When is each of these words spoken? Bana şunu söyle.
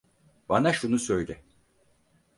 Bana 0.49 0.73
şunu 0.73 0.99
söyle. 0.99 1.41